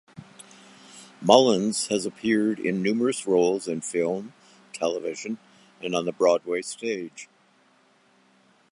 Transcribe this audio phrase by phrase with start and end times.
[1.21, 4.33] Mullins has appeared in numerous roles in film,
[4.73, 5.37] television
[5.79, 7.29] and on the Broadway stage.